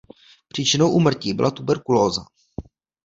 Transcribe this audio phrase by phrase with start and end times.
[0.47, 2.21] Příčinou úmrtí byla tuberkulóza.